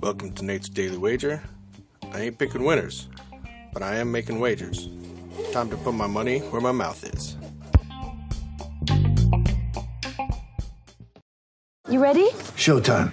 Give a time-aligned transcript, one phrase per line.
[0.00, 1.42] Welcome to Nate's Daily Wager.
[2.12, 3.08] I ain't picking winners,
[3.72, 4.88] but I am making wagers.
[5.52, 7.36] Time to put my money where my mouth is.
[11.90, 12.30] You ready?
[12.56, 13.12] Showtime.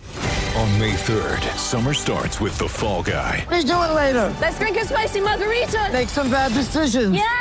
[0.57, 3.45] On May 3rd, summer starts with The Fall Guy.
[3.50, 4.34] Let's do it later.
[4.39, 5.89] Let's drink a spicy margarita.
[5.91, 7.13] Make some bad decisions.
[7.16, 7.40] Yes.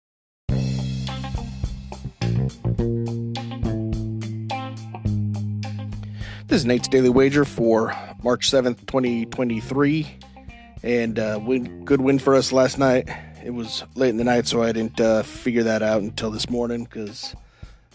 [6.51, 10.17] This is Nate's Daily Wager for March 7th, 2023.
[10.83, 13.07] And uh, win, good win for us last night.
[13.41, 16.49] It was late in the night, so I didn't uh, figure that out until this
[16.49, 17.33] morning because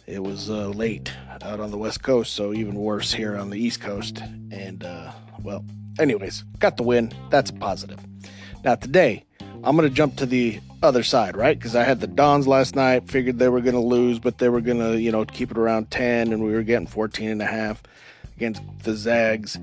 [0.06, 3.58] it was uh, late out on the West Coast, so even worse here on the
[3.58, 4.22] East Coast.
[4.50, 5.62] And, uh, well,
[5.98, 7.12] anyways, got the win.
[7.28, 8.00] That's positive.
[8.64, 9.26] Now, today,
[9.64, 11.58] I'm going to jump to the other side, right?
[11.58, 14.48] Because I had the Dons last night, figured they were going to lose, but they
[14.48, 17.42] were going to, you know, keep it around 10, and we were getting 14 and
[17.42, 17.82] a half
[18.36, 19.58] against the Zags.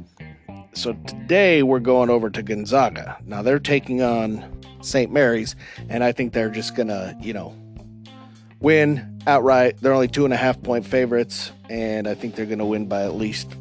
[0.74, 3.18] So today we're going over to Gonzaga.
[3.26, 5.12] Now they're taking on St.
[5.12, 5.56] Mary's,
[5.90, 7.56] and I think they're just to, you know,
[8.60, 9.78] win outright.
[9.80, 13.04] They're only two and a half point favorites, and I think they're to win by
[13.04, 13.56] at least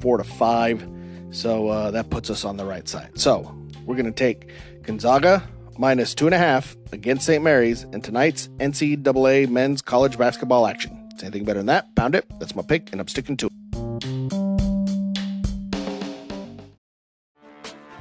[0.00, 0.86] four to five.
[1.30, 3.18] So uh, that puts us on the right side.
[3.18, 4.50] So we're to take
[4.82, 5.42] Gonzaga
[5.78, 7.42] minus two and a half against St.
[7.42, 11.08] Mary's in tonight's NCAA men's college basketball action.
[11.16, 11.94] Is anything better than that?
[11.94, 12.26] Pound it.
[12.38, 13.61] That's my pick, and I'm sticking to it.